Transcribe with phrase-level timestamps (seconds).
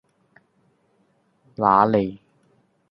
[1.57, 2.19] 乸脷